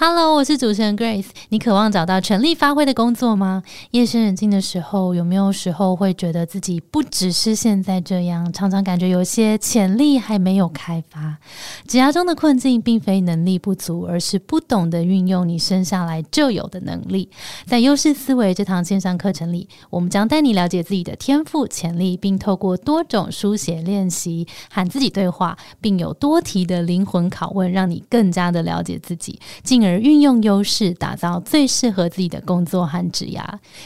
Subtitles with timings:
[0.00, 1.26] Hello，我是主持人 Grace。
[1.48, 3.64] 你渴望找到全力发挥的工作吗？
[3.90, 11.38] 夜深人静的时候，有没有时候会觉得自己不只是现在这样，常常感觉有些潜力还没有开发？
[11.88, 17.28] 职涯中的困境，并非能力不足，而是不懂得运用你生下来就有的能力。
[17.66, 29.87] 在优势思维这堂线上课程里，我们将带你了解自己的天赋潜力，并透过多种书写练习喊自己对话，并有多题的灵魂拷问，让你更加的了解自己，进而。
[29.88, 33.42] 而运用优势，打造最适合自己的工作和职涯。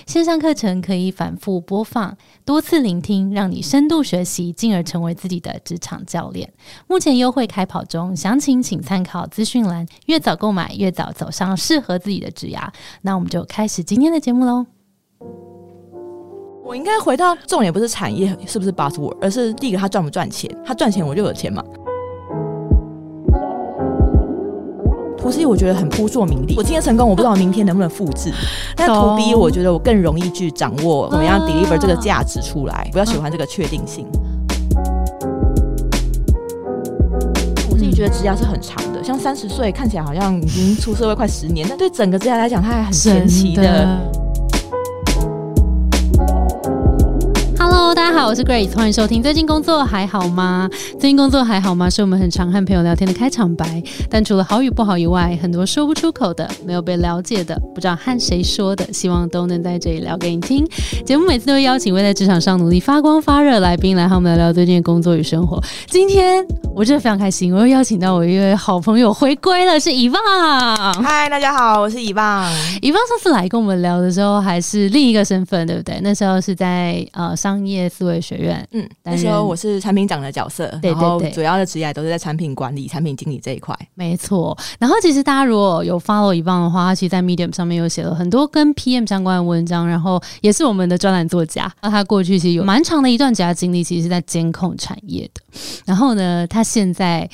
[0.07, 6.53] 线上课程可以反复播放、多次聆听，让你深度学习，进而成为自己的职场教练。
[6.87, 9.87] 目前优惠开跑中，详情请参考资讯栏。
[10.07, 12.69] 越早购买，越早走上适合自己的职涯。
[13.03, 14.67] 那我们就开始今天的节目喽。
[16.65, 20.51] 我应该回到重点，不是产业是不是 buzzword，而是第一个他赚不赚钱？
[20.65, 21.63] 他赚钱，我就有钱嘛。
[25.33, 28.31] 图 C 我觉得很扑朔迷离，我今天成功，我不知道明天能不能复制。
[28.77, 34.07] 但图 B 我觉得我更容易去掌握怎么样 deliver 这个价值出来，不要喜欢这个确定性。
[37.71, 44.22] 我自己觉得职涯是很长的，像三十岁看起来好像已经出社会快十年，但对整个职涯来讲，它还很前期的。
[48.13, 49.23] 家好，我是 Grace，欢迎收听。
[49.23, 50.69] 最近工作还好吗？
[51.01, 51.89] 最近工作还好吗？
[51.89, 53.83] 是我们很常和朋友聊天的开场白。
[54.11, 60.63] 但除了好与不好以外，很多说不出口的、没有被了解的、不知道和谁说的，希望都能在这里聊给你听。
[61.07, 65.59] 节目每次都会邀请位在职场上努力发光发热来宾来和我们聊聊最近的工作与生活。
[65.89, 70.23] 今天我真的非常开心，我又邀请到我一位好朋友回归了，是以旺。
[71.03, 72.53] 嗨，大家好，我是以旺。
[72.83, 75.99] 以旺上次来跟我们聊的时候，还是另一个身份，对不对？
[76.03, 77.89] 那时候是在呃商业。
[78.03, 84.59] 思维学院，嗯，那时候我是产品长的角色，然后主要的职业都是在产品管理、产品经理这一块，没错。
[84.81, 91.73] 然后其实大家如果有 follow 一棒的话，他其实，在 Medium 上面有写了很多跟 PM 相关的文章，然后也是我们的专栏作家。
[91.81, 95.41] 那他过去其实有蛮长的一段职业经历，其实是在监控产业的。
[95.87, 97.29] 然后呢，他现在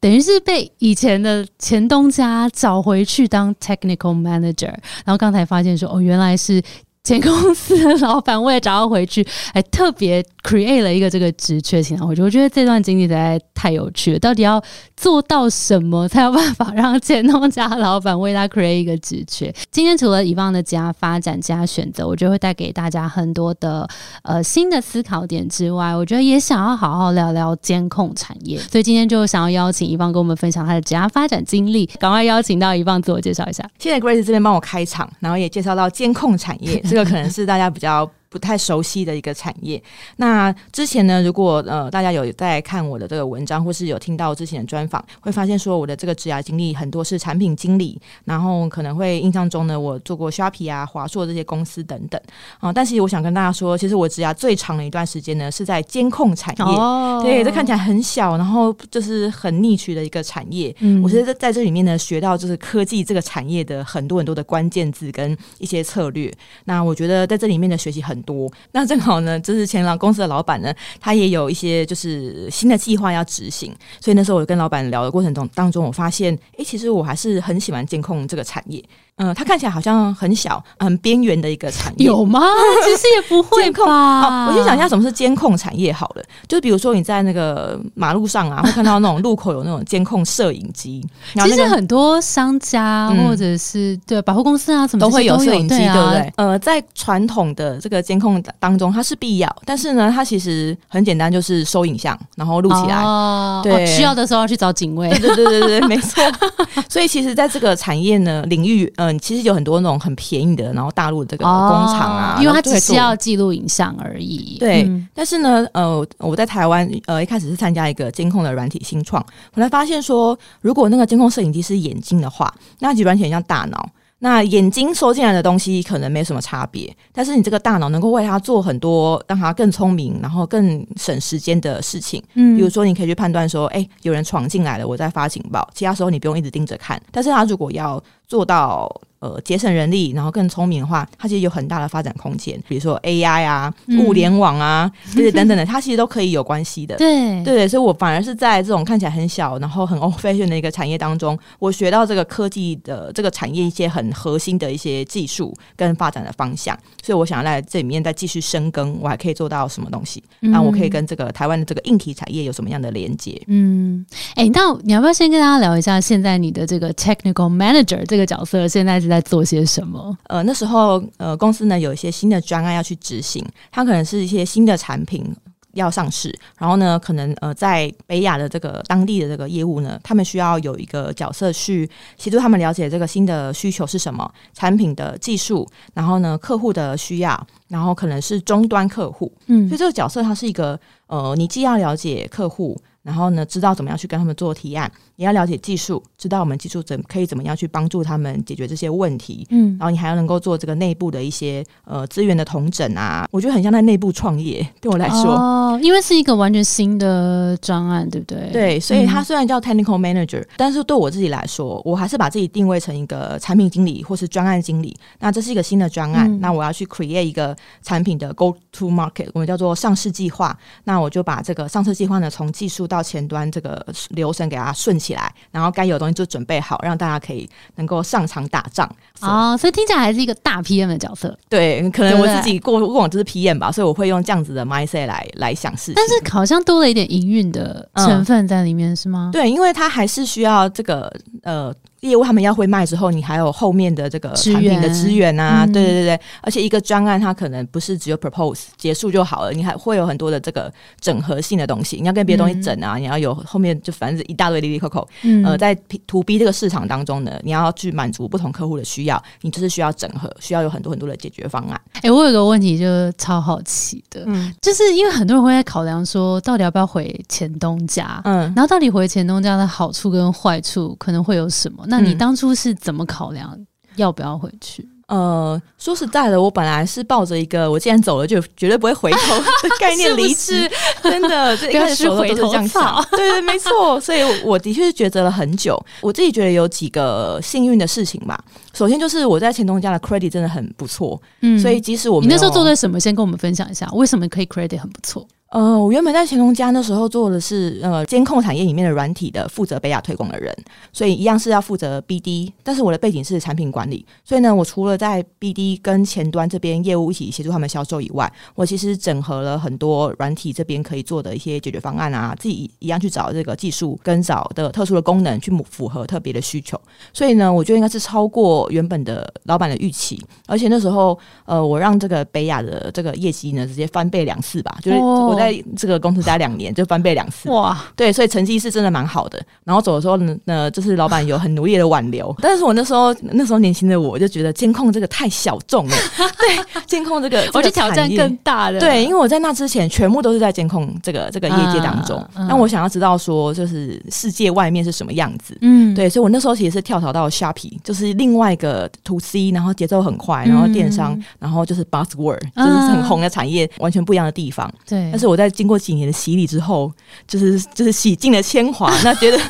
[0.00, 4.72] 等于是被以前的前东家找回去当 Technical Manager，
[5.04, 6.62] 然后刚才发现说，哦，原来是。
[7.04, 12.22] 前公司的老板为了找他回去，还特别 create 了一个这个职缺，请他回去。
[12.22, 14.18] 我觉得这段经历实在太有趣了。
[14.18, 14.62] 到底要
[14.96, 19.54] 做到什么，才有办法让前东家老板为他 create 一个职缺？
[19.70, 23.86] 今天除了以往的家发展加选择，我觉得会带给大家很多的
[24.22, 28.56] 呃新的思考点之外，我觉得也想要好好聊聊监控产业。
[28.56, 31.84] 所以今天就想要邀请以方跟我们分享他的家发展经历。
[31.98, 33.62] 赶快邀请到以方自我介绍一下。
[33.78, 36.82] 谢谢 Grace 这边帮我开场，然后也介绍到监控产业。
[36.94, 38.08] 这个可能是大家比较。
[38.34, 39.80] 不太熟悉的一个产业。
[40.16, 52.20] 那之前呢，如果呃大家有在看我的这个文章，或是有听到之前的专访，会发现说我的这个职涯经历很多是产品经理，然后可能会印象中呢，我做过 Sharpie 啊、华硕这些公司等等
[52.58, 52.72] 啊。
[52.72, 56.74] 但是我想跟大家说，其实我职涯最长的一段时间呢，是在监控产业。
[56.74, 60.74] 哦，对，这看起来很小，然后就是很逆取的一个产业。
[60.80, 66.32] 嗯，我觉得在这里面呢，学到就是科技这个产业的很多很多的关键字跟一些策略。
[66.64, 68.23] 那我觉得在这里面的学习很。
[68.24, 78.84] 多那正好呢，就是前老公司的老板呢，他也有一些就是新的计划要执行，所以那时候我跟老板聊的过程中当中，我发现，哎，其实我还是很喜欢监控这个产业。
[79.16, 82.40] 嗯，它看起来好像很小、很边缘的一个产业，有 吗？
[82.82, 84.48] 其实也不会吧。
[84.48, 86.22] 我先讲一下什么是监控产业好了。
[86.48, 91.00] 就比如说你在那个马路上啊，会看到那种路口有那种监控摄影机。
[91.34, 96.32] 其实很多商家或者是对百货公司啊，什么都会有摄影机，对不对？
[96.34, 103.02] 呃，在传统的这个监控当中，它是必要，但是呢，它其实很简单，就是收影像，然后录起来。
[103.02, 105.08] 哦，对，需要的时候要去找警卫。
[105.10, 106.22] 对对对对对，没错。
[106.88, 108.92] 所以其实，在这个产业呢领域。
[108.96, 114.56] 嗯，其实有很多那种很便宜的，然后大陆这个工厂啊，因为它只需要记录影像而已。
[114.58, 119.20] 对，但是呢，呃，我在台湾，呃，一开始是参加一个监控的软体新创，
[119.52, 123.88] 后来发现说，如果那个监控摄影机是眼睛的话，那其软体像大脑。
[124.24, 132.22] 那眼睛收进来的东西可能没什么差别，但是你这个大脑能够为它做很多，让它更聪明，然后更省时间的事情。
[132.32, 136.98] 嗯，比如说你可以去判断说，哎，有人闯进来了，我在发警报，其他时候你不用一直盯着看。
[137.12, 138.90] 但是他如果要做到
[139.24, 142.62] 呃节省人力，然后更聪明的话，它其实有很大的发展空间。
[142.68, 146.96] 比如说 AI 啊、物联网啊， 就是等等的，它其实都可以有关系的。
[146.96, 156.78] 对对，所以我反而是在这种看起来很小，然后很 old fashion 的一个产业当中，我学到这个科技的这个产业一些很核心的一些技术跟发展的方向。
[157.02, 160.22] 所以我想要在这里面再继续深耕，我还可以做到什么东西？
[160.40, 163.40] 那我可以跟这个台湾的这个硬体产业有什么样的连接？
[163.46, 164.04] 嗯，
[164.34, 170.16] 哎，那你要不要先跟大家聊一下，现在你的这个 technical manager 这个角色现在是在做些什么？
[170.24, 175.34] 呃，那时候呃，公司呢有一些新的专案要去执行，它可能是一些新的产品。
[175.74, 190.78] 要上市，然后呢，可能呃，在北亚的这个当地的这个业务呢，他们需要有一个角色去协助他们了解这个新的需求是什么，产品的技术，然后呢，客户的需要，然后可能是终端客户，嗯，所以这个角色它是一个
[191.08, 192.80] 呃，你既要了解客户。
[193.02, 199.46] 然后呢，知道怎么样去跟他们做提案，也要了解技术，知道我们技术怎可以怎么样去帮助他们解决这些问题。
[199.50, 204.66] 嗯，然后你还要能够做这个内部的一些呃资源的统整啊，我觉得很像在内部创业。
[204.80, 208.50] 对我来说，哦，因为是一个完全新的专案，对不对？
[208.52, 214.96] 对，所以它虽然叫 technical manager，但是对我自己来说，我还是把自己定位成一个产品经理或是专案经理。
[215.20, 220.56] 那这是一个新的专案，那我要去 create 一个产品的 go to market，我们叫做上市计划。
[220.84, 228.88] 那我就把这个上市计划呢，从技术到前端这个流程给它顺起来，然后该有东西就准备好，让大家可以能够上场打仗
[229.20, 231.36] 哦，所以听起来还是一个大 PM 的角色。
[231.48, 235.94] 对，可能我自己过过往就是 PM 吧，所以我会用这样子的 mindset 来来想事情。
[235.96, 239.30] 但是好像多了一点营运的成分在里面，是吗？
[239.32, 241.12] 对，因为它还是需要这个
[241.42, 241.74] 呃。
[242.04, 255.08] 业务他们要会卖之后，你还有后面的这个产品的资源啊，对对对对，而且一个专案它可能不是只有 propose 结束就好了，你还会有很多的这个整合性的东西，你要跟别的东西整啊，你要有后面就反正一大堆利利扣扣，
[255.44, 255.74] 呃，在
[256.06, 261.80] to B 这个市场当中呢，你要去满足不同客户的需要，你就是需要整合，需要有很多很多的解决方案。
[262.02, 271.84] 哎，我有个问题就超好奇的，嗯，就是因为很多人会在考量说，到底要不要回前东家，嗯，然后到底回前东家的好处跟坏处可能会有什么？
[272.00, 273.58] 那你当初是怎么考量
[273.96, 274.88] 要不要回去？
[275.06, 280.66] 呃，说实在的，我本来是抱着一个我既然走了就绝对不会回头的概念离职，
[281.04, 284.00] 真的，这一开始回头这样想， 对对，没错。
[284.00, 285.78] 所以我的确是抉择了很久。
[286.00, 288.42] 我自己觉得有几个幸运的事情吧。
[288.72, 295.28] 首先就是我在前东家的 credit 真的很不错，嗯，所以即使我你那时候做的什么，先跟我们分享一下，为什么可以 credit 很不错？
[295.54, 300.52] 呃，我原本在乾隆家那时候做的是呃监控产业里面的软体的负责北亚推广的人，
[300.92, 316.76] 所以一样是要负责 BD，但是我的背景是产品管理，所以呢，我除了在 BD 跟前端这边业务一起协助他们销售以外，我其实整合了很多软体这边可以做的一些解决方案啊，自己一样去找这个技术跟找的特殊的功能去符合特别的需求，
[317.12, 325.43] 所以呢，我觉得应该是超过原本的老板的预期，而且那时候呃，我让这个北亚的这个业绩呢直接翻倍两次吧，就是我在。
[325.52, 327.84] 在这个公司待两年就翻倍两次哇！
[327.94, 329.40] 对，所以成绩是真的蛮好的。
[329.64, 332.34] 然后走的时候呢，呃，就是老板有很努力的挽留。
[332.40, 335.96] 但是我那时候那时候年轻的我就觉得监控这个太小众了。
[336.38, 338.80] 对，监控这个我觉得挑战更大的。
[338.80, 342.22] 对，因为我在那之前全部都是在监控这个这个业界当中。
[342.48, 345.56] 那我想要知道说，就是世界外面是什么样子。
[345.60, 354.72] 嗯，对，所以我那时候其实是跳槽到 Shoppe，就是另外一个 To C，然后节奏很快，然后电商，然后就是 Buzzword，就是很红的产业，完全不一样的地方。
[354.86, 355.34] 对，但是我。
[355.34, 356.88] 我在经过几年的洗礼之后，
[357.26, 359.40] 就是就是洗尽了铅华， 那觉得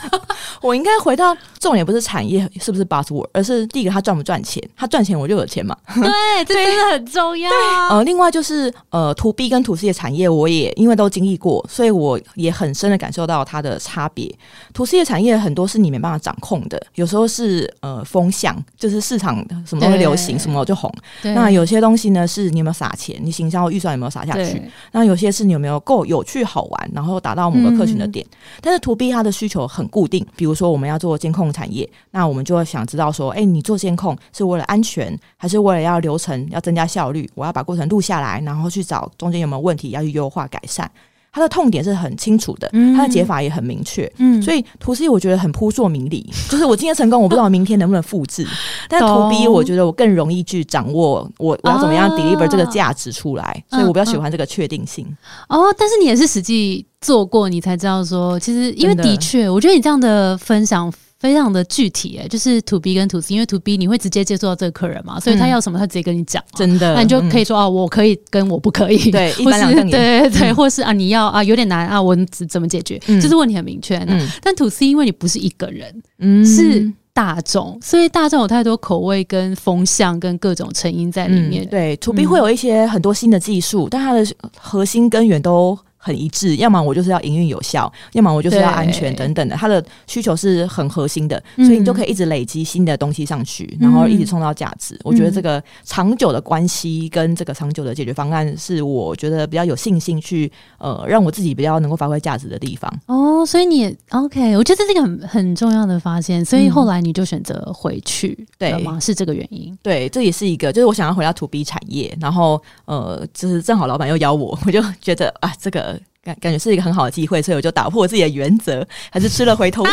[0.63, 5.77] 我应该回到重点不是产业是不是 buzzword，而是第一个他赚不赚钱，他赚钱我就有钱嘛。
[5.95, 6.03] 对，
[6.47, 7.51] 这真的很重要。
[7.91, 14.35] 呃，另外就是呃，to B 跟 to C 的产业，我也因为都经历过，所以我也很深的感受到它的差别。
[14.73, 19.37] to C 的产业很多是你没办法掌控的，有时候是呃风向，就是市场
[19.67, 20.91] 什么东西流行，什么就红。
[21.21, 24.63] 那有些东西呢，是你有没有撒钱，你行销预算有没有撒下去？
[24.93, 25.75] 那有些是你有没有。
[25.85, 28.25] 够有趣好玩，然后达到某个客群的点。
[28.63, 37.29] 但是 To B 它的需求很固定，比如说我们要做监控产业，那我们就会想知道说，哎，你做监控是为了安全，还是为了要流程要增加效率？
[37.35, 40.91] 我要把过程录下来，然后去找中间有没有问题要去优化改善。
[41.35, 48.47] 它的痛点是很清楚的，它的解法也很明确，嗯，所以图 C 我觉得很扑朔迷离，就是我今天成功，我不知道明天能不能复制，
[48.89, 55.05] 但图 B 我觉得我更容易去掌握我我要怎么样 deliver 这个价值出来，所以我比较喜欢这个确定性。
[55.49, 60.93] 哦，但是你也是实际做过，你才知道说，其实因为的确，我觉得你这样的分享。
[61.25, 73.97] 非常的具体哎，就是 to B 跟 to C，因为 to B 你会直接接触到这个客人嘛，所以他要什么他直接跟你讲，真的，那你就可以说啊，我可以跟我不可以，对， 或是对对，或是啊你要啊有点难啊，我怎怎么解决，就是问题很明确。
[74.01, 81.67] 那但 to C 因为你不是一个人，是大众，所以大众有太多口味跟风向跟各种成因在里面。
[81.69, 84.23] 对，To B 会有一些很多新的技术，但它的
[84.59, 85.79] 核心根源都。
[86.05, 89.57] 很一致，要么我就是要营运有效，要么我就是要安全等等的。
[89.57, 95.01] 它的需求是很核心的，所以你就可以一直累积新的东西上去，然后一直创造价值。
[95.03, 102.93] 我觉得这个长久的关系跟这个长久的解决方案，是我觉得比较有信心去呃让我自己比较能够发挥价值的地方。
[103.07, 106.45] 哦，所以你 OK，我觉得这是一个很很重要的发现。
[106.45, 109.01] 所以后来你就选择回去，对吗？
[109.01, 109.75] 是这个原因？
[109.83, 115.94] 对，这也是一个，就是我想要回到 To B 产业，然后呃，就是正好老板又邀我，我就觉得啊，这个。
[116.23, 119.91] 感感觉是一个很好的机会，所以我就打破自己的原则，还是吃了回头草。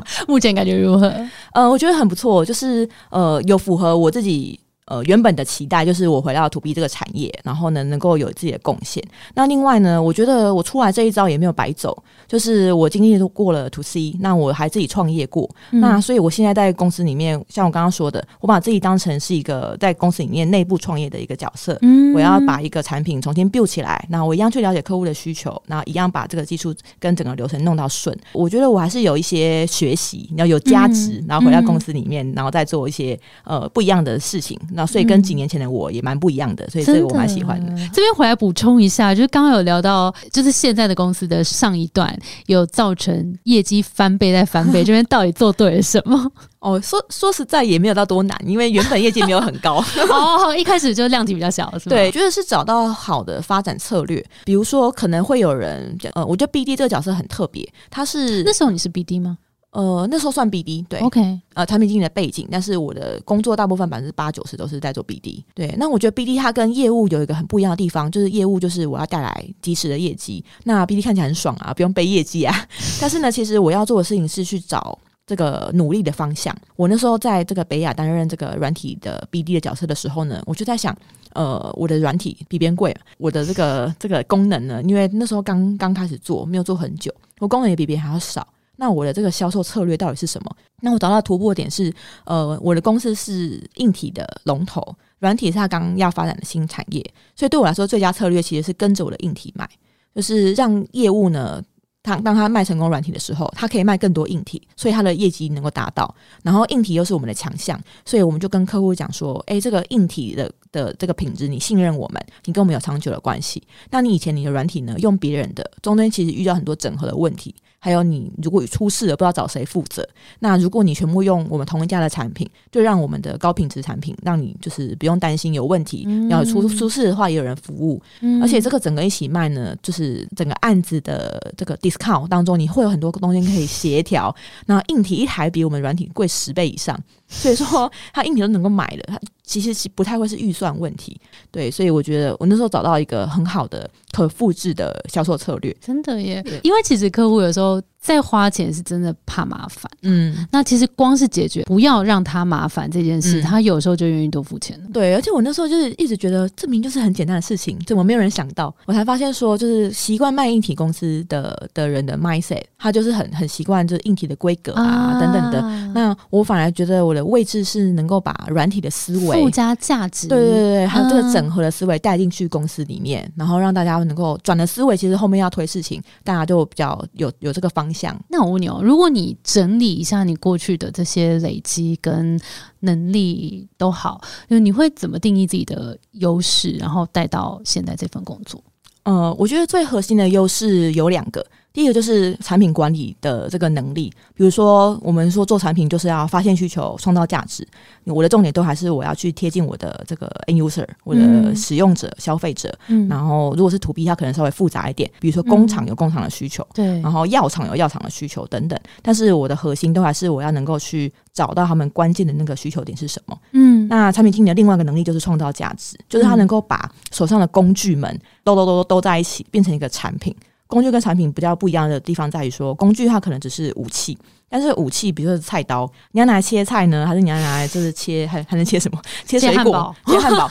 [0.28, 1.12] 目前感觉如何？
[1.52, 4.58] 呃，我觉得很不错，就是呃，有符合我自己。
[4.86, 9.02] 呃，原本的期待就是我回到 To B 这个产业，然后呢，能够有自己的贡献。
[9.34, 15.50] 那另外呢，我觉得我出来这一招也没有白走，就是我经历都过了 To C，那我还自己创业过。
[15.72, 21.76] 那所以我现在在公司里面，像我刚刚说的，我把自己当成是一个在公司里面内部创业的一个角色。
[21.82, 28.16] 嗯，我要把一个产品重新 build 起来，那我一样去了解客户的需求，那一样把这个技术跟整个流程弄到顺。
[28.32, 34.56] 我觉得我还是有一些学习，要有价值，然后回到公司里面，然后再做一些呃不一样的事情。
[34.76, 37.72] 那所以跟几年前的我也蛮不一样的，所以这个我蛮喜欢的。
[37.92, 42.16] 这边回来补充一下，就是刚刚有聊到，就是现在的公司的上一段
[42.46, 46.30] 有造成业绩翻倍再翻倍， 这边到底做对了什么？
[46.60, 54.24] 哦，说说实在也没有到多难，因为原本业绩没有很高 哦，一开始就量级比较小，是对，觉得是找到好的发展策略。
[54.44, 59.38] 比如说，可能会有人呃，我觉得 BD 这个角色很特别，他是那时候你是 BD 吗？
[59.72, 65.42] 呃，那时候算 BD 对，OK，呃，产品经理的背景，但是我的工作大部分百分之八九十都是在做 BD。
[65.54, 72.54] 对，那我觉得 BD 它跟业务有一个很不一样的地方，就是业务就是我要带来及时的业绩，那 BD 看起来很爽啊，不用背业绩啊。
[73.00, 76.56] 但是呢，其实我要做的事情是去找这个努力的方向。
[76.76, 80.96] 我那时候在这个北亚担任这个软体的 BD 的角色的时候呢，我就在想，
[81.34, 88.46] 呃，我的软体比别人贵，我的这个这个功能呢，因为那时候刚刚开始做，没有做很久，我功能也比别人还要少。
[88.76, 90.56] 那我的这个销售策略到底是什么？
[90.82, 91.92] 那我找到突破点是，
[92.24, 97.02] 呃，我的公司是硬体的龙头，软体是它刚要发展的新产业，
[97.34, 99.68] 所以对我来说，最佳策略其实是跟着我的硬体卖，
[100.14, 101.62] 就是让业务呢，
[102.02, 106.14] 它当它卖成功软体的时候，它可以卖更多硬体，所以它的业绩能够达到。
[106.42, 113.66] 然后硬体又是我们的强项，所以我们就跟客户讲说，诶，这个硬体的的这个品质，你信任我们，你跟我们有长久的关系。
[113.90, 117.54] 那你以前你的软体呢，用别人的，中间其实遇到很多整合的问题。
[117.86, 120.04] 还有你如果出事了，不知道找谁负责。
[120.40, 126.04] 那如果你全部用我们同一家的产品，就让我们的高品质产品，让你就是不用担心有问题。
[126.28, 128.02] 要出出事的话，也有人服务。
[128.42, 134.34] 而且这个整个一起卖呢，就是整个案子的这个 discount 当中，你会有很多东西可以协调。
[134.66, 141.18] 那硬体一台比我们软体贵十倍以上，所以说它硬体都能够买的，它其实不太会是预算问题。
[141.50, 143.88] 对，所以我觉得我那时候找到一个很好的。
[144.12, 146.42] 可复制的销售策略，真的耶！
[146.62, 158.72] 因为其实客户有时候在花钱是真的怕麻烦，嗯，那其实光是解决不要让他麻烦这件事，他有时候就愿意多付钱对，而且我那时候就是一直觉得证明就是很简单的事情，怎么没有人想到？
[158.84, 165.60] 我才发现说，就是习惯卖硬体公司的的人的 mindset，他就是很很习惯就是硬体的规格啊等等的。
[165.92, 173.96] 那我反而觉得我的位置是能够把软体的思维附加价值，对对对，还有这个整合的思维带进去公司里面，然后让大家。
[173.96, 177.95] 能够转的思维，其实后面要推事情，大家就比较有有这个方向。
[178.28, 182.38] 那我问你哦，如果你整理一下你过去的这些累积跟
[182.80, 188.62] 能力都好，就你会怎么定义自己的优势，然后带到现在这份工作？
[189.04, 191.44] 呃，我觉得最核心的优势有两个。
[191.76, 197.68] 第一个就是产品管理的这个能力，比如说我们说做产品就是要发现需求、创造价值。
[198.04, 202.74] 我的重点都还是我要去贴近我的这个 end user，我的使用者、消费者。
[202.86, 208.80] 嗯，然后如果是 to B，它可能稍微复杂一点，比如说工厂有工厂的需求，对，然后药厂有药厂的需求等等。
[209.02, 213.38] 但是我的核心都还是我要能够去找到他们关键的那个需求点是什么。
[213.52, 220.34] 嗯，那产品经理的另外一个能力就是创造价值，就是他能够把手上的工具们都都都都在一起，变成一个产品。
[220.66, 224.16] 工具跟产品比较不一样的地方在于说，工具它可能只是武器。
[224.48, 229.00] 但是武器，比如说菜刀，你要拿来切菜呢，还是你要拿来就是切，还还能切什么？
[229.26, 230.48] 切水果、 切汉堡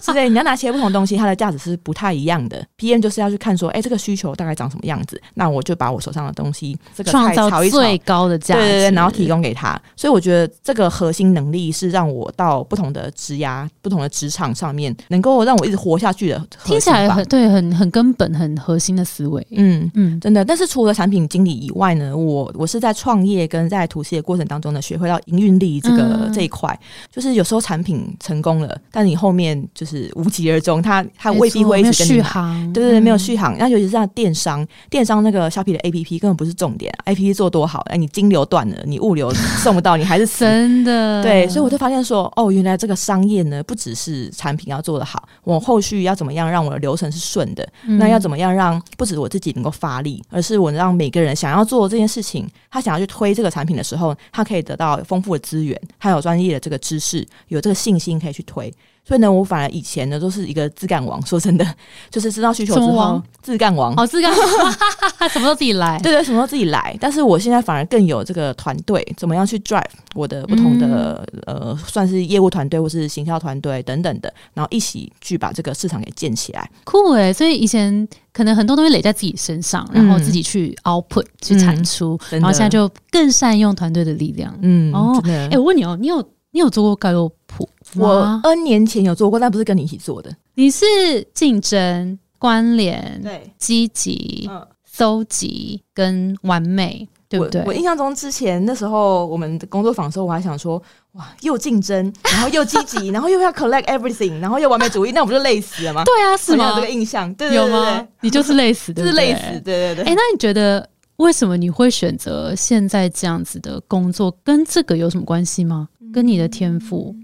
[0.00, 0.28] 之类。
[0.28, 2.66] 你要拿切不同东西，它的价值是不太一样的。
[2.78, 9.78] PM 就是要去看说，哎，这个需求大概长什么样子，那我就把我手上的东西这个菜炒一炒，最高的价值，对对对，然后提供给他。
[9.94, 16.48] 所以我觉得这个核心能力是让我到不同的职涯、不同的职场上面，能够让我一直活下去的。
[16.64, 19.46] 听起来很对，很很根本、很核心的思维。
[19.50, 20.42] 嗯嗯，真的。
[20.42, 23.33] 但是除了产品经理以外呢，我我是在创业。
[23.34, 26.78] 业跟在图 C 的过程当中呢，学会到营运力这个、嗯这一块，
[27.10, 32.28] 就是有时候产品成功了，但你后面就是无疾而终，它它未必会一直跟你买。
[32.28, 33.56] 航，对对对，没有嗯续航。
[33.58, 40.26] 那尤其是像电商，电商那个虾皮的 APP 根本不是重点、啊、，APP 做多好，哎，你金流断了，你物流 送不到，你还是。
[40.26, 47.66] 真的对，所以我就发现说，哦，原来这个商业呢，不只是产品要做得好，我后续要怎么样让我的流程是顺的，
[47.98, 58.70] 那要怎么么样让不止我自己能够发力，而是我让每个人想要做这件事情，他想要去推推这个产品的时候，他可以得到丰富的资源，还有专业的这个知识，有这个信心可以去推。
[59.06, 61.66] 所以呢，我反而以前呢都是一个自干王， 说真的，
[62.10, 63.92] 就是知道需求之后自干王。
[63.96, 64.32] 哦，自干
[65.30, 69.84] 什么都自己来，对对，什么都自己来，但是我现在反而更有这个团队，怎么样去 drive
[70.14, 76.70] 我的不同的、嗯呃，算是业务团队或是行销团队等等的，然后一起去把这个市场给建起来。
[76.84, 77.32] 酷哎！
[77.32, 84.56] 所以以前可能很多东西累在自己身上，然后自己去 output、去产出，然后现在就更善用团队的力量。
[84.62, 85.22] 嗯，哦。
[85.50, 90.34] 哎、我问你哦，你有你有做过盖洛普我？N 年前有做过，但不是跟你一起做的。
[90.54, 90.86] 你是
[91.34, 97.60] 竞争、关联、对，积极、嗯，搜集跟完美，对不对？
[97.62, 97.66] 我？
[97.66, 100.80] 我印象中之前那时候我们工作坊的时候，我还想说，
[101.14, 106.04] 哇，又竞争，然后又积极， 然后又要 collect everything，然后又完美主义，那我不就累死了吗？
[106.04, 106.80] 对啊，是吗有这？
[106.82, 108.06] 个印象，对对对对有吗？
[108.20, 110.14] 你就是累死，对， 对不对就是累死，对对哎、对。
[110.14, 114.32] 那你觉得为什么你会选择现在这样子的工作？
[114.44, 115.88] 跟这个有什么关系吗？
[116.14, 117.14] 跟你的天赋？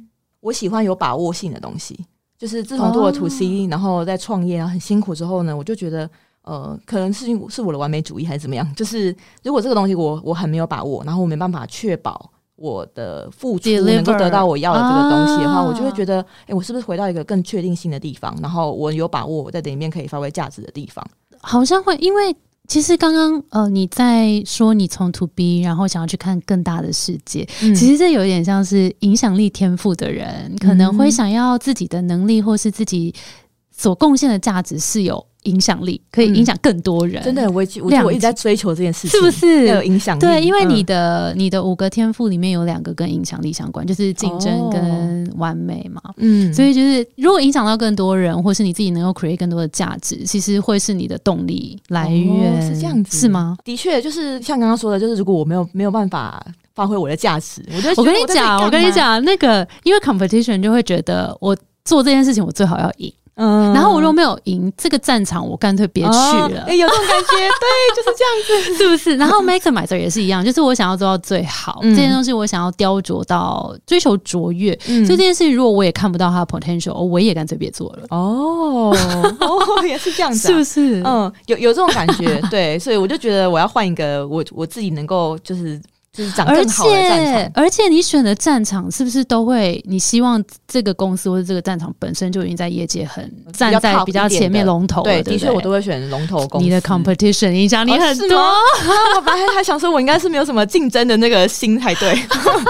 [0.41, 2.05] 我喜欢有把握性的东西，
[2.37, 6.11] 就是自从做了 to C，、然后在创业，然后很辛苦之后呢，我就觉得。
[6.43, 8.67] 呃，可能是是我的完美主义还是怎么样？
[8.75, 18.35] 就是如果这个东西我我很没有把握，然后我没办法确保我的付出能够得到我要的这个东西的话，啊我就会觉得，哎、我是不是回到一个更确定性的地方？
[18.41, 21.07] 然后我有把握我在里面可以发挥价值的地方。
[21.43, 22.35] 好像会，因为
[22.71, 27.75] 其实刚刚呃你在说你从 to B，然后想要去看更大的世界，嗯。
[27.75, 31.11] 其实这有点像是影响力天赋的人，可能会嗯。
[31.11, 33.13] 想要自己的能力或是自己
[33.77, 37.23] 所贡献的价值是有影响力，可以影响更多人。
[37.23, 37.65] 真的，我
[38.05, 39.67] 我一直在追求这件事情，是不是？
[39.67, 40.21] 要有影响力？
[40.21, 46.01] 对，因为你嗯的、你的五个天赋里面有两个跟影响力相关，就是竞争哦跟完美嘛。
[46.19, 53.17] 嗯，所以就是，如果影响到更多人，或是你自己能够 create 更多的价值，其实会是你的动力来源，哦是这样子。
[53.17, 53.57] 是吗？
[53.65, 56.45] 的确，就是像刚刚说的，就是如果我没有没有办法
[56.75, 63.73] 发挥我的价值，我就会我跟你讲，我，跟你讲，那个因为 competition 就会觉得我做这件事情我最好要赢，嗯。
[63.73, 68.75] 然后我如果没有赢这个战场，我干脆别去了，哎、有这种感觉， 对，就是这样子。
[68.77, 69.17] 是不是？
[69.17, 71.95] 然后 maximizer 也是一样，就是我想要做到最好，嗯。
[71.95, 75.05] 这件东西我想要雕琢到追求卓越，嗯。
[75.05, 78.95] 所以这件事情如果我也看不到它的 potential，我也干脆别做了，哦
[79.41, 81.03] 哦，也是这样子、啊，是不是？
[81.05, 85.81] 嗯，有有这种感觉，对，所以我就觉得我要换一个我我自己能够就是
[86.13, 87.53] 就是长而更好的战且场。
[87.55, 89.83] 而且你选的战场是不是都会？
[89.87, 96.65] 你希望这个公司或者这个战场本身就已经在业界很站在比较前面龙头了，对，的确我都会选龙头公司。
[96.65, 98.37] 你的 competition 影响你很多，
[99.17, 102.15] 我本来还想说，我应该是没有什么竞争的那个心才对，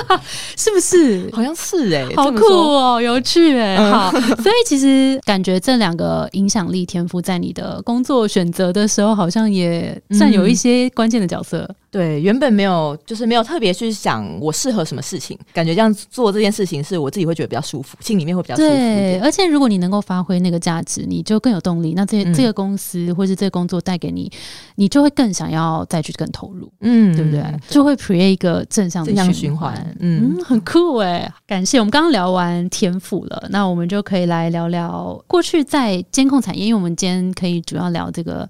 [0.57, 1.29] 是不是？
[1.33, 4.11] 好像是哎、好酷哦，有趣哎、嗯好，
[4.43, 11.69] 所以其实感觉这两个影响力天赋在你的工作选择的时候，好像也占有一些关键的角色。
[11.91, 21.95] 对，原本没有，就是没有特别去想我适合什么事情，感觉这样做这件事情是我自己会觉得比较舒服，心里面会比较舒服一对，而且如果你能够发挥那个价值，你就更有动力。
[21.97, 24.31] 那这、嗯这个公司或是这个工作带给你，
[24.77, 27.43] 你就会更想要再去更投入，嗯对不对？
[27.69, 31.29] 就会 create 一个正向的正向循循环嗯嗯，很酷哎！
[31.47, 38.49] 感谢我们刚刚聊完天赋了，那我们就可以来聊聊过去在监控产业，因为我们今天可以主要聊这个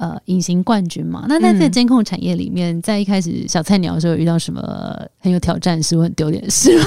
[0.00, 1.26] 呃隐形冠军嘛。
[1.28, 4.60] 那在这监控产业里面，在一开始小菜鸟的时候，遇到什么
[5.18, 6.84] 很有挑战的事或很丢脸的事吗？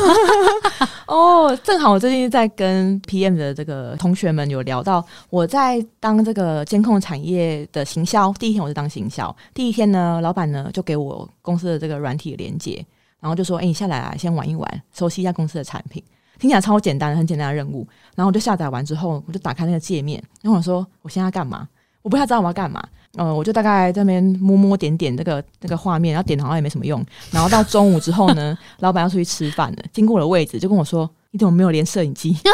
[1.06, 12.84] 哦，正好我最近在跟 PM 的这个同学们有聊到，我在当这个监控产业的行销，第一天我是当行销，第一天呢，老板呢就给我公司的这个软体连接，
[13.20, 16.02] 然后就说：“哎、你下来啊，先玩一玩，熟悉一下公司的产品。”
[16.40, 17.88] 听起来超简单，很简单的任务。
[18.16, 21.68] 然后我就下载完之后，我就打开那个界面，然后我说：“我现在要干嘛？”
[22.02, 22.84] 我不太知道我要干嘛。
[23.18, 27.04] 呃，我就大概在那边摸摸点点那个那个画面，然后点好像也没什么用。
[27.32, 32.36] 然后到中午之后呢， 老板要出去吃饭了，经过我的位置就跟我说：“你怎么没有连摄影机？”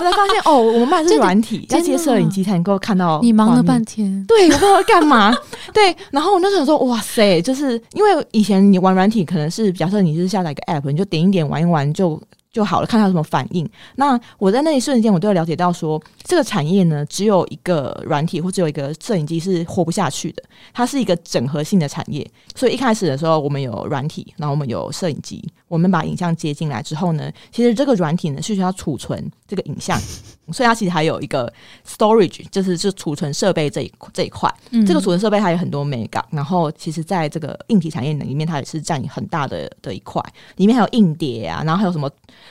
[0.00, 3.20] 我才发现哦，我们卖的是软体，要接摄影机才能够看到。
[3.22, 3.84] 你忙了半。
[3.84, 5.30] 天，对，我不知道干嘛。
[5.74, 12.18] 对，然后我那时候说，哇塞，就是因为以前你玩软体，可能是假设你是下载一个 app，你就点一点玩一玩就
[12.52, 13.68] 就好了，看他有什么反应。
[13.96, 22.28] 那我在那一瞬间，我都要了解到说，这个产业呢，只有一个软体或只有一个摄影机是活不下去的，它是一个整合性的产业。
[22.56, 29.96] 所以一开始的时候，我们有软体，然后我们有摄影机，我们把影像接进来之后呢，其实这个软体呢是需要储存这个影像，
[30.52, 31.50] 所以它其实还有一个
[31.86, 34.52] storage，就是就储存设备这一这一块。
[34.84, 40.20] 这个储存设备它有很多美感，然后其实在这个硬体产业里面，它也是占很大的的一块，
[40.56, 42.10] 里面还有硬碟啊，然后还有什么。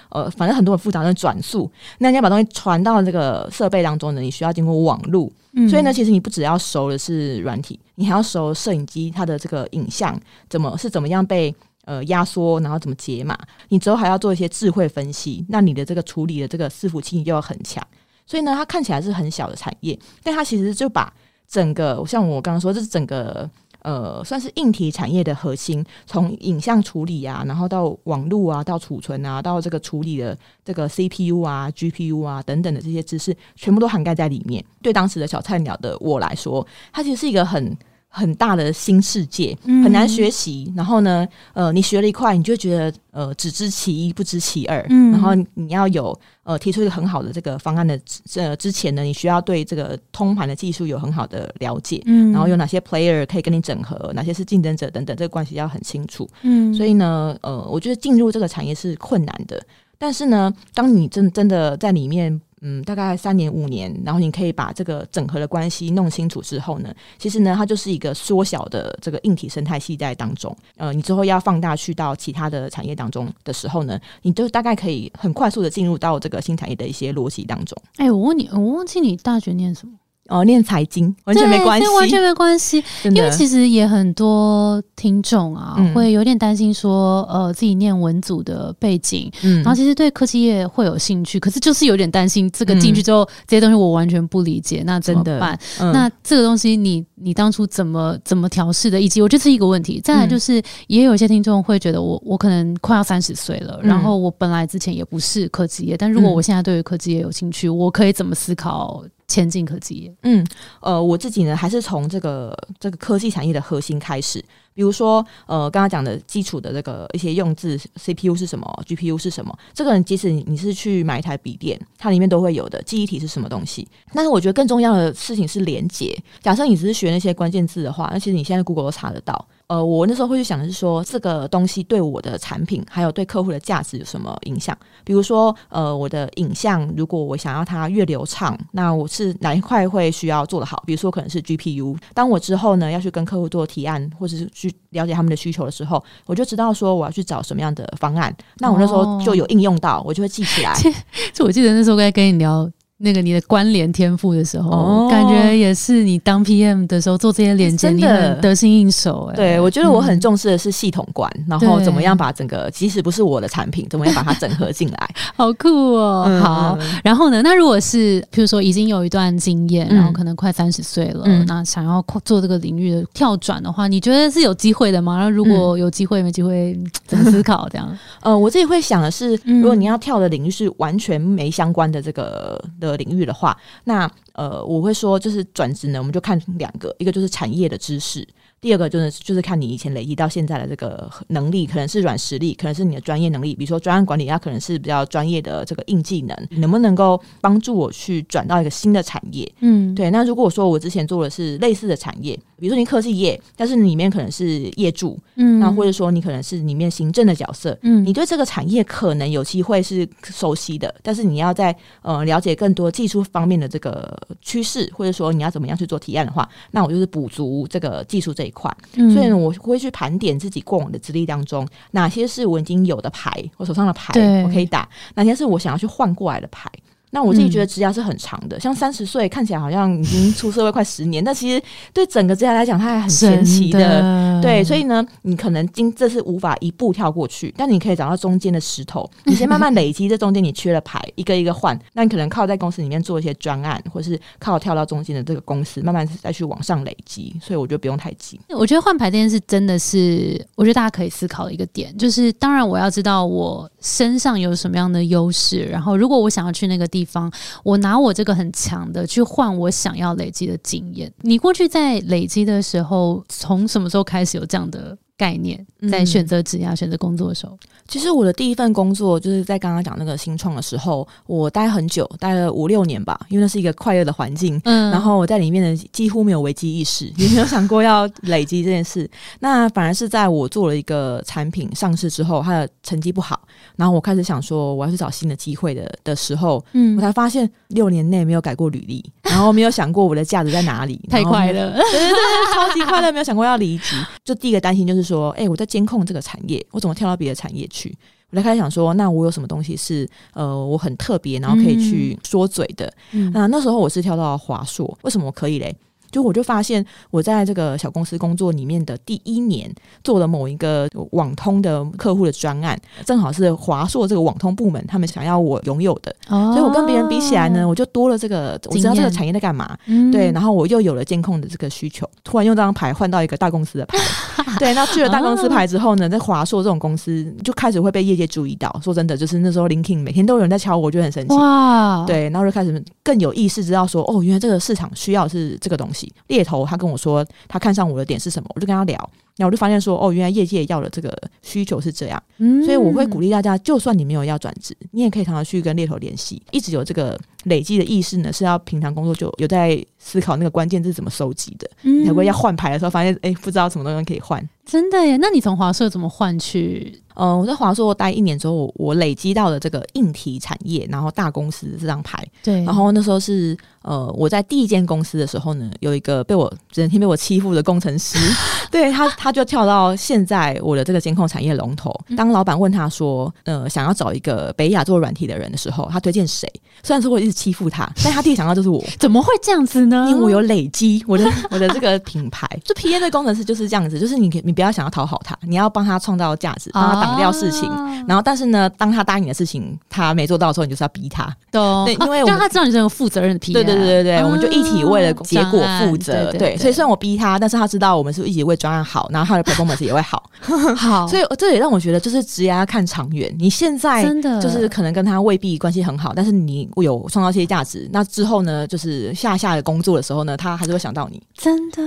[0.10, 5.32] 呃，反正很多很复杂的转速，那你要把东西传到这个设备当中呢，你需要经过网路，
[5.70, 11.54] 所以呢，其实你不只要熟的是软体，你还要熟摄影机它的这个影像怎么是怎么样被
[11.90, 13.36] 呃压缩，然后怎么解码，
[13.70, 17.84] 你之后还要做一些智慧分析，那你的这个处理的这个伺服器就要很强，
[18.28, 21.12] 所以呢，它看起来是很小的产业，但它其实就把
[21.48, 23.50] 整个像我刚刚说，这是整个。
[23.82, 34.62] 呃，算是硬体产业的核心，从影像处理啊，然后到网络啊，到储存啊，到这个处理的这个 CPU 啊、GPU 啊等等的这些知识，全部都涵盖在里面。
[34.82, 37.76] 对当时的小菜鸟的我来说，它其实是一个很。
[38.12, 40.74] 很大的新世界，很难学习。
[40.76, 44.82] 然后呢，呃，你学了一块，你就觉得呃，只知其一，不知其二。
[45.12, 48.00] 然后你要有呃，提出一个很好的这个方案的
[48.36, 52.02] 呃之前呢，你需要对这个通盘的技术有很好的了解。
[52.34, 56.28] 然后有哪些 player 可以跟你整合，哪些是竞争者等等，这个关系要很清楚。
[56.42, 59.64] 嗯，所以呢，呃，我觉得进入这个产业是困难的。
[60.00, 62.42] 但是呢，当你真真的在里面。
[62.62, 70.56] 嗯，大概三年五年，然后你可以把这个整合的关系弄清楚之后呢，其实呢，它就是一个缩小的这个硬体生态系在当中。
[70.78, 77.78] 呃，你之后要放大去到其他的产业当中的时候呢，你就大概可以很快速的进入到这个新产业的一些逻辑当中。
[77.98, 79.94] 哎，我问你，我忘记你大学念什么？
[80.30, 82.84] 哦，念财经完全没关系，完全没关系。
[83.04, 95.60] 因为其实也很多听众啊，会有点担心说，呃，自己念文组的背景，嗯然后其实对科技业会有兴趣，可是就是有点担心，这个进去之后这些东西我完全不理解，那怎么办？
[95.80, 99.02] 那这个东西你你当初怎么怎么调试的？
[99.02, 100.00] 以及我觉得是一个问题。
[100.04, 109.04] 再来就是，也有一些听众会觉得，我我可能快要三十岁了，然后我本来之前也不是科技业，但如果我现在对于科技业有兴趣，我可以怎么思考？
[109.30, 110.46] 前进科技，嗯，
[110.82, 123.88] 呃，我自己呢，还是从这个这个科技产业的核心开始，比如说，呃，刚刚讲的基础的这个一些用字，CPU 是什么，GPU 是什么，这个即使你你是去买一台笔电，它里面都会有的，记忆体是什么东西。
[124.12, 126.18] 但是我觉得更重要的事情是连接。
[126.42, 129.48] 假设你只是学那些关键字的话，那其实你现在 Google 都查得到。
[129.70, 134.76] 呃，我那时候会去想的是说，这个东西对我的产品还有对客户的价值有什么影响？
[135.04, 140.82] 比如说，呃，我的影像如果我想要它越流畅，那我是哪一块会需要做得好？
[140.88, 141.96] 比如说，可能是 GPU。
[142.16, 148.36] 当我之后呢要去跟客户做提案，或者是去了解他们的需求的时候，我就知道说我要去找什么样的方案。
[148.58, 150.74] 那我那时候就有应用到，我就会记起来。
[151.32, 152.68] 就我记得那时候该跟你聊。
[153.02, 159.30] 那个你的关联天赋的时候，感觉也是你当 PM 的时候做这些连接，你很得心应手。
[159.32, 166.42] 哎，对我觉得我很重视的是系统观，然后怎么样把整个即使不是我的产品，怎么样把它整合进来， 好酷哦。
[166.44, 175.18] 好，然后呢，那如果是譬如说已经有一段经验，然后可能快三十岁了，那想要做这个领域的跳转的话，你觉得是有机会的吗？
[175.20, 177.98] 那如果有机会没机会，怎么思考这样？
[178.24, 182.89] 呃，我自己会想的是，如果你要跳的领域是完全没相关的这个的。
[182.98, 188.28] 领域的话，那呃，我会说，就是转职呢，我们就看两个，一个就是产业的知识。
[188.62, 193.56] 第二个就是就是看你以前累积到现在的这个能力，可能是软实力，可能是你的专业能力。
[193.56, 199.50] 比如说专案管理，它可能是比较专业的这个硬技能，能不能够帮助我去转到一个新的产业？
[199.60, 200.12] 嗯，对。
[200.12, 218.76] 那如果说我之前做的是类似的产业，比如说你科技业，但是里面可能是业主，嗯，那或者说你可能是里面行政的角色，嗯，你对这个产业可能有机会是熟悉的，但是你要在呃了解更多技术方面的这个趋势，或者说你要怎么样去做提案的话，那我就是补足这个技术这一块。
[218.94, 226.70] 所以呢，我会去盘点自己过往的资历当中，哪些是我已经有的牌，我手上的牌我可以打，哪些是我想要去换过来的牌。
[227.12, 231.62] 那我自己觉得职涯是很长的，像三十岁看起来好像已经出社会快十年， 但其实
[231.94, 234.42] 对整个职涯来讲，它还很前期的。
[234.42, 240.08] 对，所以呢，你可能今这是无法一步跳过去，但你可以找到中间的石头， 你先慢慢累积。
[240.08, 247.36] 这中间你缺了牌，一个一个换，那你可能靠在公司里面做一些专案，或是靠跳到中间的这个公司，慢慢再去往上累积。
[247.42, 248.40] 所以我觉得不用太急。
[248.50, 257.32] 我觉得换牌这件事真的是，我觉得大家可以思考的一个点，就是当然我要知道我身上有什么样的优势，然后如果我想要去那个地方，
[257.64, 261.12] 我拿我这个很强的去换我想要累积的经验。
[261.22, 267.60] 你过去在累积的时候，从什么时候开始有这样的概念，在选择职业、选择工作的时候。
[267.90, 274.62] 其实我的第一份工作就是在刚刚讲那个新创的时候，我待很久，待了五六年吧，因为那是一个快乐的环境。
[274.64, 279.10] 嗯，然后我在里面的，几乎没有危机意识， 也没有想过要累积这件事。
[279.40, 283.42] 那反而是在我做了一个产品上市之后，它的成绩不好，
[283.76, 293.96] 然后我开始想说我要去找新的机会的的时候，嗯，我才发现六年内没有改过履历，然后没有想过我的价值在哪里， 太快乐， 对对对，超级快乐，没有想过要离职。
[294.24, 297.96] 就第一个担心就是说，哎，我在监控这个产业，我怎么跳到别的产业去？
[298.32, 302.94] 我就开始想说，那我有什么东西是呃我很特别，然后可以去说嘴的？
[303.34, 305.76] 那那时候我是跳到华硕，为什么我可以嘞？
[306.12, 309.72] 就我就发现，我在这个小公司工作里面的第一年，
[310.04, 319.78] 做了某一个网通的客户的专案，正好是华硕这个网通部门他们想要我拥有的，所以我跟别人比起来呢，我就多了这个，我知道这个产业在干嘛，
[320.12, 323.98] 对，然后我又有了监控的这个需求，突然用这张牌换到一个大公司的牌，
[324.60, 328.70] 对，那去了大公司牌之后呢，在华硕这种公司就开始会被业界注意到。
[328.84, 336.14] 说真的，就是那时候 LinkedIn 每天都有人在敲我，我就很生气，哇，对，然后就开始更有意识知道说，哦，原来这个市场需要是这个东西。
[336.28, 338.96] 猎头他跟我说，他看上我的点是什么，我就跟他聊，
[339.36, 342.22] 然后我就发现说，哦，原来业界要的这个需求是这样，
[342.64, 354.44] 所以我会鼓励大家，就算你没有要转职，你也可以常常去跟猎头联系，一直有这个累积的意识呢，是要平常工作就有在思考那个关键字怎么收集的，嗯才会要换牌的时候发现，哎，不知道什么东西可以换。
[354.66, 355.18] 真的耶？
[355.18, 357.00] 那你从华硕怎么换去？
[357.16, 362.26] 呃，我在华硕待一年之后，我累积到了这个硬体产业，然后大公司这张牌。
[362.44, 368.18] 对，然后那时候是呃，我在第一间公司的时候呢，有一个被我整天被我欺负的工程师，
[368.70, 371.94] 对他，他就跳到现在我的这个监控产业龙头。
[372.16, 376.48] 当老板问他说，呃，想要找一个北亚做软体的人的时候，他推荐谁？
[376.84, 378.84] 虽然说我一直欺负他， 但他第一想到就是我。
[379.00, 380.06] 怎么会这样子呢？
[380.10, 382.48] 因为我有累积我的 我的这个品牌。
[382.64, 384.60] 就 P N 的工程师就是这样子，就是你你。
[384.60, 387.70] 不要想要讨好他，你要帮他创造价值，帮他挡掉事情。
[388.06, 391.34] 然后，但是呢，当他答应你的事情他没做到的时候，你就是要逼他。
[391.50, 393.54] 对，因为让他知道你是个负责任的 P。
[393.76, 396.32] 对对对对对，我们就一起为了结果负责。
[396.34, 400.29] 对，所以虽然我逼他，但是他知道我们是一起为专案好，然后他的 performance 也会好。
[400.76, 403.34] 好，所以这也让我觉得，就是职业要看长远。
[403.38, 411.22] 你现在真的就是可能跟他未必关系很好，但是你有创造一些价值，那之后呢，就是下下的工作的时候呢，他还是会想到你。
[411.34, 411.82] 真的？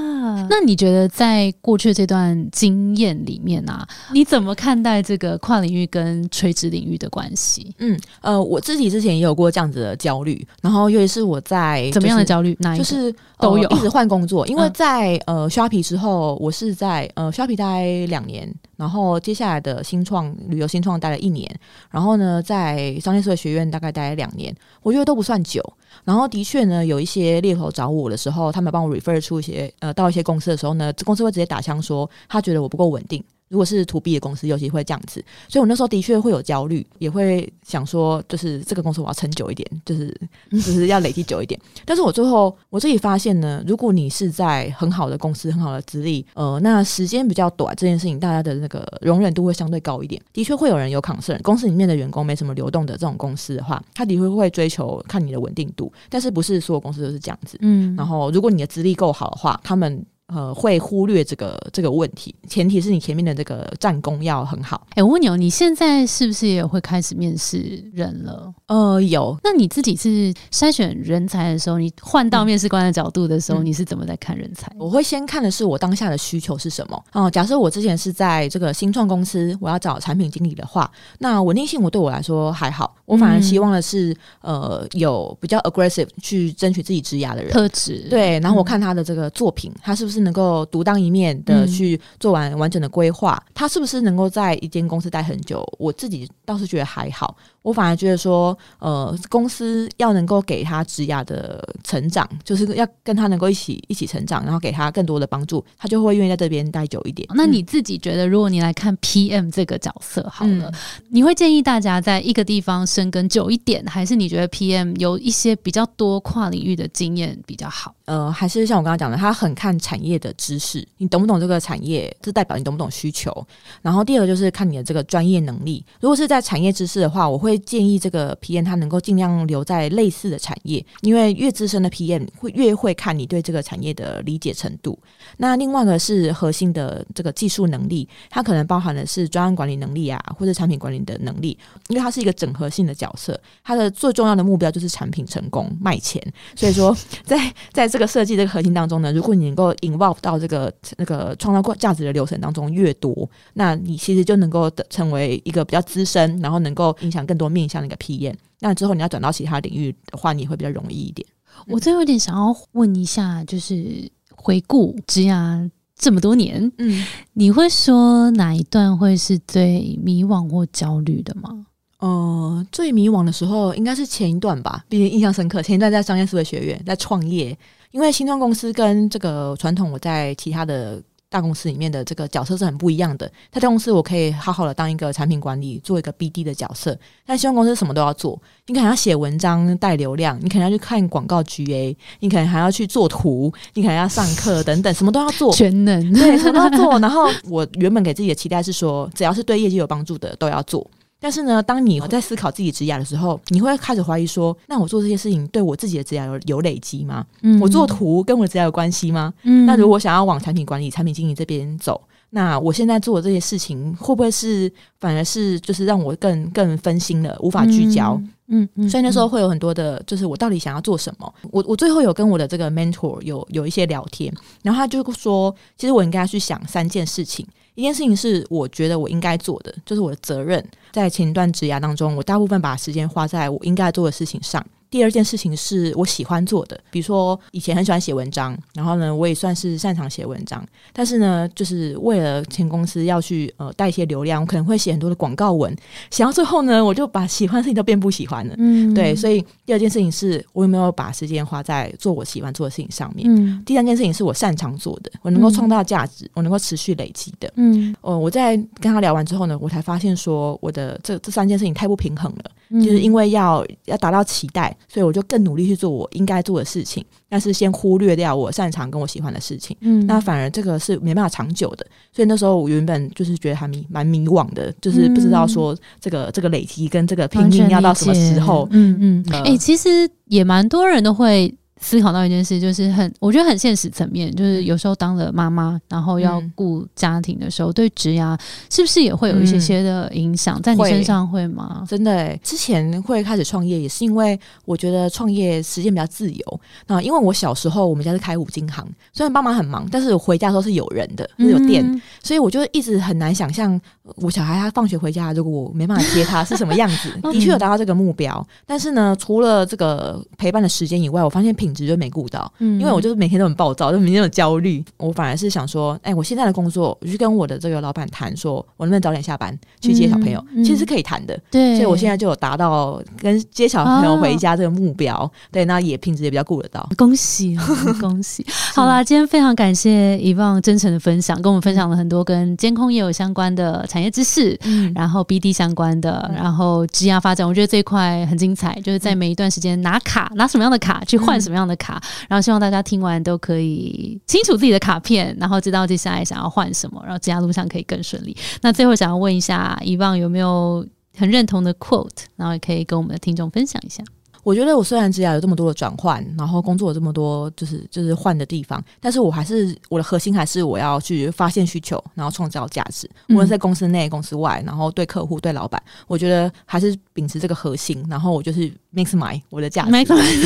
[0.49, 2.33] 那你觉得在过去这段？
[2.53, 7.75] 经验里面啊，你怎么看待这个跨领域跟垂直领域的关系？
[7.79, 12.57] 嗯，呃，我自己之前也有过这样子的焦虑，然后尤其是我在怎么样的焦虑？
[12.61, 18.42] 那就是都有一直换工作，因为在呃刷皮之后，我是在呃刷皮待两年，
[18.77, 21.49] 然后接下来的新创旅游新创待了一年，
[21.91, 25.63] 然后呢，在商业社会学院大概待了两年，我觉得都不算久。
[26.05, 33.23] 然后的确呢，有一些猎头找我的时候，他们帮我 refer 出一些呃到一些公司的时候呢，公司会直接打枪说他觉得我不够稳定。
[33.53, 40.09] 如果是 to B 的公司，尤其会这样子，所以我那时候的确会有焦虑，也会想说，就是这个公司我要撑久一点，就是
[40.51, 41.61] 就是要累积久一点。
[41.85, 50.19] 但是我最后我自己发现呢，如果你是在很好的公司、很好的资历，呃，那时间比较短，这件事情大家的那个容忍度会相对高一点。
[50.33, 57.59] 的确会有人有 concern，公司里面的员工没什么流动的这种公司的话，他的确会追求看你的稳定度，但是不是所有公司都是这样子。
[57.61, 60.03] 嗯，然后如果你的资历够好的话，他们。
[60.35, 64.87] 呃，会忽略这个这个问题，前提是你前面的这个战功要很好。
[64.95, 68.51] 哎，我问你哦，你现在是不是也会开始面试人了？
[68.69, 69.37] 呃，有。
[69.45, 74.73] 那你自己是筛选人才的时候，你换到面试官的角度的时候，你是怎么在看人才？
[74.79, 77.05] 我会先看的是我当下的需求是什么。
[77.13, 82.97] 哦，假设我之前是在这个新创公司，我要找产品经理的话，那稳定性我对我来说还好。
[83.05, 88.07] 我反而希望的是，呃，有比较 aggressive 去争取自己职涯的人特质。
[88.09, 90.22] 对，然后我看他的这个作品，他是不是？
[90.23, 95.67] 能够独当一面的去做完完整的规划，他是不是能够在一间公司待很久？
[95.79, 97.37] 我自己倒是觉得还好。
[97.63, 107.29] 我反而觉得说，呃，公司要能够给他职涯的成长，就是要跟他能够一起一起成长，然后给他更多的帮助，他就会愿意在这边待久一点。
[107.35, 110.73] 那你自己觉得，如果你来看 PM 这个角色好了，
[111.09, 117.95] 你会建议大家在一个地方深耕久一点，还是你觉得 PM 有一些比较多跨领域的经验比较好？
[118.07, 123.33] 呃，还是像我刚刚讲的，他很看产业的知识，你懂不懂这个产业，这代表你懂不懂需求。
[123.81, 125.85] 然后第二个就是看你的这个专业能力。
[126.01, 127.52] 如果是在产业知识的话，我会。
[127.53, 134.99] 会建议这个 PM 他能够尽量留在类似的产业，因为越资深的 PM 会越会看你对这个产业的理解程度。
[135.37, 141.57] 那另外一个是核心的这个技术能力，它可能包含的是专案管理能力啊，或者产品管理的能力，
[141.89, 146.23] 因为它是一个整合性的角色，它的最重要的目标就是产品成功卖钱。
[146.55, 158.35] 所以说， 在在这个设计这个核心当中呢，如果你能够 involve 到这个那个创造价值的流程当中越多，那你其实就能够成为一个比较资深，然后能够影响更多面向的一个 PM。
[158.61, 161.27] 那之后你要转到其他领域的话，你会比较容易一点。
[161.67, 171.67] 我最后有点想要问一下，就是回顾职涯这么多年，嗯，你会说哪一段会是最迷惘或焦虑的吗？
[171.99, 175.63] 呃，最迷惘的时候应该是前一段吧，毕竟印象深刻。
[175.63, 177.57] 前一段在商业思维学院在创业，
[177.91, 181.03] 因为新创公司跟这个传统我在其他的。
[181.33, 183.27] 大公司里面的这个角色是很不一样的。
[183.51, 186.97] 他在公司我可以好好的当一个产品管理，做一个 BD 的角色。
[187.25, 196.99] 但希望公司什么都要做，你可能要写文章带流量，你可能要去看广告 GA，你可能还要去做图，你可能要上课等等，什么都要做，全能对，什么都要做。
[196.99, 200.87] 然后我原本给自己的期待是说，只要是对业绩有帮助的都要做。
[201.23, 207.25] 但是呢，当你在思考自己职业的时候，你会开始怀疑说：那我做这些事情对我自己的职业有有累积吗？
[207.43, 209.33] 嗯，我做图跟我的职业有关系吗？
[209.45, 218.21] 嗯，那如果想要往产品管理、产品经营这边走，那我现在做的这些事情会不会是反而是就是让我更更分心了，无法聚焦？
[218.49, 221.35] 嗯嗯，所以那时候会有很多的，就是我到底想要做什么？
[221.53, 227.47] 我我最后有跟我的这个 mentor 有有一些聊天，然后他就说，其实我应该去想三件事情。
[227.75, 230.63] 一件事情是我觉得我应该做的，就是我的责任。
[230.93, 234.65] 在前一段职涯当中，我大部分把时间花在我应该做的事情上。
[234.93, 240.63] 第二件事情是我喜欢做的，比如说以前很喜欢写文章，然后呢，我也算是擅长写文章。
[240.93, 245.75] 但是呢，就是为了前公司要去呃带一些流量，我可能会写很多的广告文。
[246.11, 248.55] 写到最后呢，我就把喜欢的事情都变不喜欢了。
[248.59, 249.17] 嗯，对。
[249.17, 253.27] 所以第二件事情是我有没有把时间花在做我喜欢做的事情上面。
[253.35, 253.63] 嗯。
[253.65, 257.51] 第三件事情是我擅长做的，我能够创造价值，我能够持续累积的。
[257.57, 257.97] 嗯。
[258.03, 262.51] 哦，我在跟他聊完之后呢，我才发现说我的这这三件事情太不平衡了。
[262.81, 269.77] 就是因为要要达到期待，所以我就更努力去做我应该做的事情，但是先忽略掉我擅长跟我喜欢的事情。
[269.81, 271.87] 嗯，那反而这个是没办法长久的。
[272.13, 278.69] 所以那时候我原本就是觉得还迷蛮迷惘的，就是不知道说这个这个累积跟这个拼命要到什么时候。
[278.71, 281.55] 嗯嗯，哎，其实也蛮多人都会。
[281.83, 288.39] 思考到一件事，就是很我觉得很现实层面，就是有时候当了妈妈，然后要顾家庭的时候，对职涯
[288.71, 290.63] 是不是也会有一些些的影响？
[290.63, 291.85] 在你身上会吗？
[291.89, 296.61] 真的，之前会开始创业，也是因为我觉得创业时间比较自由。
[296.87, 303.79] 那因为我小时候我们家是开五金行，虽然爸妈很忙，但是我回家的时候是有人的，是有店，所以我就一直很难想象
[304.15, 307.11] 我小孩他放学回家，如果我没办法接他是什么样子。
[307.33, 311.72] 的确有达到这个目标，但是呢，除了这个陪伴的时间以外，我发现品。
[311.75, 314.85] 值就没顾到，嗯，因为我就是每天都很暴躁，就每天有焦虑。
[314.97, 321.39] 我反而是想说，哎，我现在的工作，我去跟我的这个老板谈，说我能不能早点下班去接小朋友，其实是可以谈的。
[321.51, 325.31] 对，所以我现在就有达到跟接小朋友回家这个目标。
[325.51, 326.89] 对，那也品质也比较顾得到。
[326.97, 327.57] 恭喜，
[328.01, 328.45] 恭喜！
[328.75, 338.79] 好啦，今天非常感谢遗忘真诚的分享，跟我们分享了很多跟监控业有相关的产业知识，嗯，然后 BD 相关的，然后质押发展，我觉得这一块很精彩。
[338.83, 341.62] 就是在每一段时间拿卡，拿什么样的卡去换什么样。
[341.67, 348.37] 的卡，然后希望大家听完都可以清楚自己的卡片，然后知道接下来想要换什么，然后接下来路上可以更顺利。
[348.61, 354.03] 那最后想要问一下，以望有没有很认同的 quote，然后也可以跟我们的听众分享一下。
[354.43, 363.09] 我觉得我虽然职涯有这么多的转换，然后工作有这么多就是就是换的地方，但是我还是我的核心还是我要去发现需求，然后创造价值。
[363.29, 368.05] 无论在公司内、公司外，然后对客户、对老板，我觉得还是秉持这个核心。
[368.11, 369.91] 然后我就是 mix my 我的价值，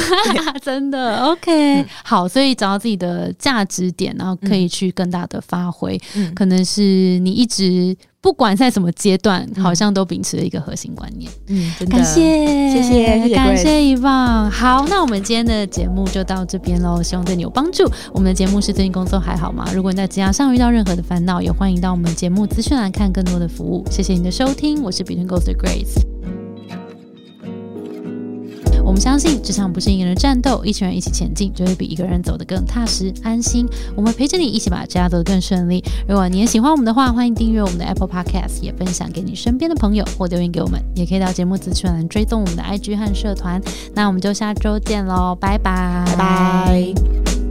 [0.62, 1.85] 真的 OK。
[2.04, 5.98] 好，所以找到自己的价值点，然后可以去更大的发挥。
[6.35, 7.96] 可能是你一直。
[8.26, 11.30] 不管在什么阶段，好像都秉持了一个核心观念。
[11.46, 14.50] 嗯，感谢，谢谢，感谢遗忘。
[14.50, 17.88] 好，那我们今天的节目就到这边喽，希望对你有帮助。
[18.12, 19.64] 我们的节目是最近工作还好吗？
[19.72, 23.86] 如果你在职场上遇到任何的烦恼，也欢迎到我们节目资讯栏看更多的服务。
[23.92, 26.15] 谢谢你的收听，我是 Between Ghost Grace。
[28.87, 33.66] 我们相信，职场不是一个人战斗，一群人一起前进，就会比一个人走得更踏实安心。
[33.96, 35.83] 我们陪着你一起把家走得更顺利。
[36.09, 43.61] 如果你也喜欢我们的话，欢迎订阅我们的 Apple Podcast，也分享给你身边的朋友或留言给我们，也可以到节目资讯栏追踪我们的 IG 和社团。
[43.92, 47.45] 那我们就下周见喽，拜，拜拜。